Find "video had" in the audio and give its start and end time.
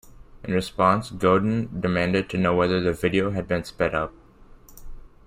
2.91-3.47